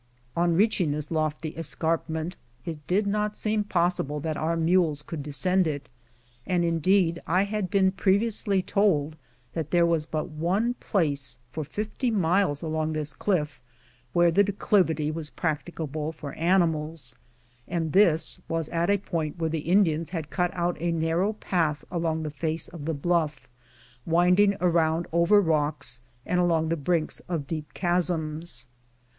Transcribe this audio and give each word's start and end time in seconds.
On 0.35 0.55
reaching 0.55 0.89
this 0.93 1.11
lofty 1.11 1.55
escarpment, 1.55 2.35
it 2.65 2.87
did 2.87 3.05
not 3.05 3.35
seem 3.37 3.63
pos 3.63 3.97
sible 3.99 4.19
that 4.23 4.35
our 4.35 4.57
mules 4.57 5.03
could 5.03 5.21
descend 5.21 5.67
it, 5.67 5.89
and, 6.43 6.65
indeed, 6.65 7.21
I 7.27 7.43
had 7.43 7.69
been 7.69 7.91
previously 7.91 8.63
told 8.63 9.15
that 9.53 9.69
there 9.69 9.85
was 9.85 10.07
but 10.07 10.27
one 10.29 10.73
place 10.79 11.37
for 11.51 11.63
fifty 11.63 12.09
miles 12.09 12.63
along 12.63 12.93
this 12.93 13.13
cliff 13.13 13.61
where 14.11 14.31
the 14.31 14.43
declivity 14.43 15.11
was 15.11 15.29
practicable 15.29 16.11
for 16.11 16.33
animals, 16.33 17.15
and 17.67 17.93
this 17.93 18.39
was 18.47 18.69
at 18.69 18.89
a 18.89 18.97
point 18.97 19.37
where 19.37 19.51
the 19.51 19.69
Indians 19.69 20.09
had 20.09 20.31
cut 20.31 20.49
out 20.55 20.77
a 20.81 20.91
narrow 20.91 21.33
path 21.33 21.85
along 21.91 22.23
the 22.23 22.31
face 22.31 22.67
of 22.69 22.85
the 22.85 22.95
bluff, 22.95 23.47
winding 24.07 24.55
around 24.61 25.05
over 25.11 25.39
rocks 25.39 26.01
and 26.25 26.39
along 26.39 26.69
the 26.69 26.75
brinks 26.75 27.19
of 27.29 27.45
deep 27.45 27.71
chasms. 27.75 28.65